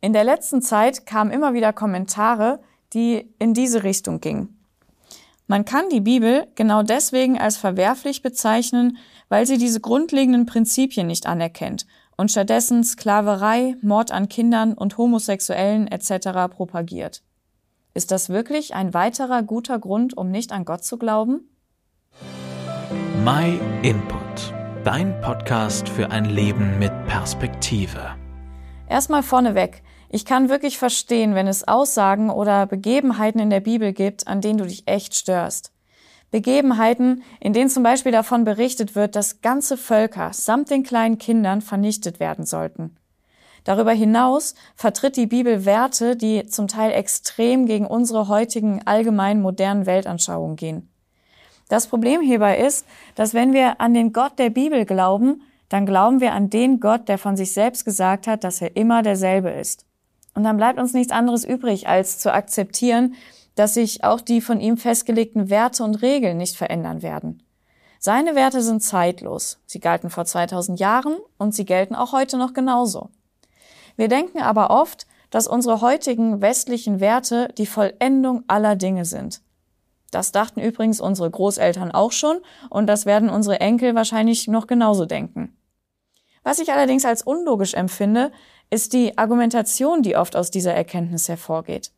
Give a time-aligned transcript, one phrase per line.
[0.00, 2.60] In der letzten Zeit kamen immer wieder Kommentare,
[2.92, 4.54] die in diese Richtung gingen.
[5.48, 8.98] Man kann die Bibel genau deswegen als verwerflich bezeichnen,
[9.28, 15.88] weil sie diese grundlegenden Prinzipien nicht anerkennt und stattdessen Sklaverei, Mord an Kindern und Homosexuellen
[15.88, 16.50] etc.
[16.50, 17.22] propagiert.
[17.94, 21.48] Ist das wirklich ein weiterer guter Grund, um nicht an Gott zu glauben?
[23.24, 24.54] My Input,
[24.84, 28.14] dein Podcast für ein Leben mit Perspektive.
[28.88, 34.26] Erstmal vorneweg, ich kann wirklich verstehen, wenn es Aussagen oder Begebenheiten in der Bibel gibt,
[34.26, 35.72] an denen du dich echt störst.
[36.30, 41.62] Begebenheiten, in denen zum Beispiel davon berichtet wird, dass ganze Völker samt den kleinen Kindern
[41.62, 42.96] vernichtet werden sollten.
[43.64, 49.86] Darüber hinaus vertritt die Bibel Werte, die zum Teil extrem gegen unsere heutigen allgemein modernen
[49.86, 50.90] Weltanschauungen gehen.
[51.68, 56.20] Das Problem hierbei ist, dass wenn wir an den Gott der Bibel glauben, dann glauben
[56.20, 59.87] wir an den Gott, der von sich selbst gesagt hat, dass er immer derselbe ist.
[60.38, 63.16] Und dann bleibt uns nichts anderes übrig, als zu akzeptieren,
[63.56, 67.42] dass sich auch die von ihm festgelegten Werte und Regeln nicht verändern werden.
[67.98, 69.58] Seine Werte sind zeitlos.
[69.66, 73.10] Sie galten vor 2000 Jahren und sie gelten auch heute noch genauso.
[73.96, 79.40] Wir denken aber oft, dass unsere heutigen westlichen Werte die Vollendung aller Dinge sind.
[80.12, 82.38] Das dachten übrigens unsere Großeltern auch schon
[82.70, 85.57] und das werden unsere Enkel wahrscheinlich noch genauso denken.
[86.48, 88.32] Was ich allerdings als unlogisch empfinde,
[88.70, 91.90] ist die Argumentation, die oft aus dieser Erkenntnis hervorgeht.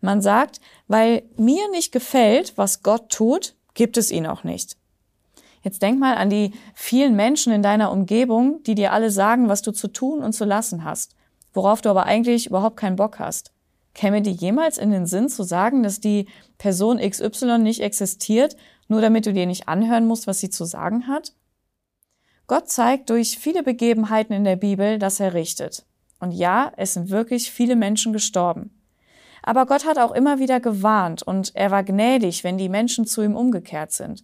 [0.00, 4.76] Man sagt, weil mir nicht gefällt, was Gott tut, gibt es ihn auch nicht.
[5.62, 9.62] Jetzt denk mal an die vielen Menschen in deiner Umgebung, die dir alle sagen, was
[9.62, 11.14] du zu tun und zu lassen hast,
[11.54, 13.52] worauf du aber eigentlich überhaupt keinen Bock hast.
[13.94, 16.26] Käme dir jemals in den Sinn zu sagen, dass die
[16.58, 18.56] Person XY nicht existiert,
[18.88, 21.34] nur damit du dir nicht anhören musst, was sie zu sagen hat?
[22.52, 25.86] Gott zeigt durch viele Begebenheiten in der Bibel, dass er richtet.
[26.20, 28.78] Und ja, es sind wirklich viele Menschen gestorben.
[29.42, 33.22] Aber Gott hat auch immer wieder gewarnt und er war gnädig, wenn die Menschen zu
[33.22, 34.22] ihm umgekehrt sind.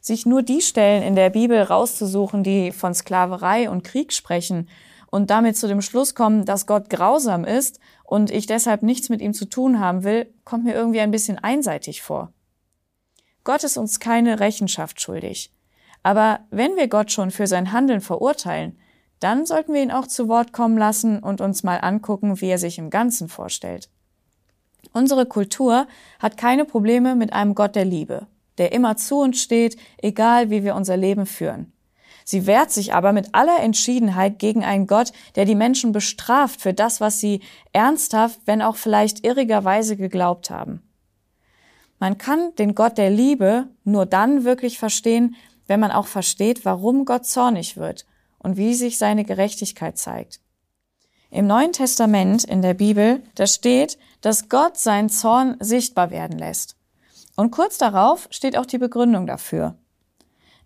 [0.00, 4.68] Sich nur die Stellen in der Bibel rauszusuchen, die von Sklaverei und Krieg sprechen
[5.10, 9.20] und damit zu dem Schluss kommen, dass Gott grausam ist und ich deshalb nichts mit
[9.20, 12.32] ihm zu tun haben will, kommt mir irgendwie ein bisschen einseitig vor.
[13.42, 15.50] Gott ist uns keine Rechenschaft schuldig.
[16.06, 18.78] Aber wenn wir Gott schon für sein Handeln verurteilen,
[19.18, 22.58] dann sollten wir ihn auch zu Wort kommen lassen und uns mal angucken, wie er
[22.58, 23.90] sich im Ganzen vorstellt.
[24.92, 25.88] Unsere Kultur
[26.20, 30.62] hat keine Probleme mit einem Gott der Liebe, der immer zu uns steht, egal wie
[30.62, 31.72] wir unser Leben führen.
[32.24, 36.72] Sie wehrt sich aber mit aller Entschiedenheit gegen einen Gott, der die Menschen bestraft für
[36.72, 37.40] das, was sie
[37.72, 40.82] ernsthaft, wenn auch vielleicht irrigerweise geglaubt haben.
[41.98, 45.34] Man kann den Gott der Liebe nur dann wirklich verstehen,
[45.66, 48.06] wenn man auch versteht, warum Gott zornig wird
[48.38, 50.40] und wie sich seine Gerechtigkeit zeigt.
[51.30, 56.76] Im Neuen Testament in der Bibel, da steht, dass Gott seinen Zorn sichtbar werden lässt.
[57.36, 59.76] Und kurz darauf steht auch die Begründung dafür.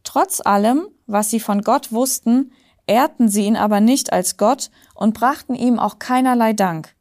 [0.04, 2.52] Trotz allem, was sie von Gott wussten,
[2.86, 6.94] ehrten sie ihn aber nicht als Gott und brachten ihm auch keinerlei Dank.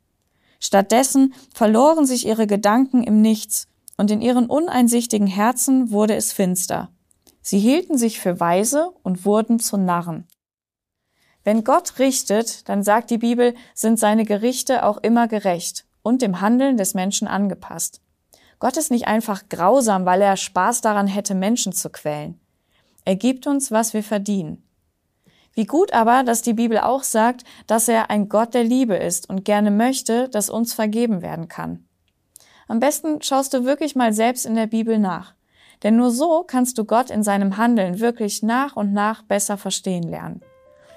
[0.60, 3.68] Stattdessen verloren sich ihre Gedanken im Nichts,
[3.98, 6.90] und in ihren uneinsichtigen Herzen wurde es finster.
[7.50, 10.28] Sie hielten sich für weise und wurden zu Narren.
[11.44, 16.42] Wenn Gott richtet, dann sagt die Bibel, sind seine Gerichte auch immer gerecht und dem
[16.42, 18.02] Handeln des Menschen angepasst.
[18.60, 22.40] Gott ist nicht einfach grausam, weil er Spaß daran hätte, Menschen zu quälen.
[23.04, 24.62] Er gibt uns, was wir verdienen.
[25.56, 29.28] Wie gut aber, dass die Bibel auch sagt, dass er ein Gott der Liebe ist
[29.28, 31.88] und gerne möchte, dass uns vergeben werden kann.
[32.68, 35.34] Am besten schaust du wirklich mal selbst in der Bibel nach.
[35.84, 40.04] Denn nur so kannst du Gott in seinem Handeln wirklich nach und nach besser verstehen
[40.04, 40.42] lernen.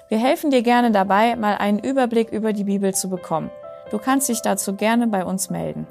[0.09, 3.49] Wir helfen dir gerne dabei, mal einen Überblick über die Bibel zu bekommen.
[3.91, 5.87] Du kannst dich dazu gerne bei uns melden.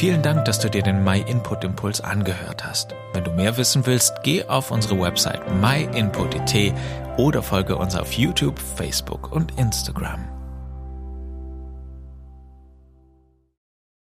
[0.00, 2.94] Vielen Dank, dass du dir den My Input Impuls angehört hast.
[3.12, 6.74] Wenn du mehr wissen willst, geh auf unsere Website myinput.it
[7.18, 10.39] oder folge uns auf YouTube, Facebook und Instagram.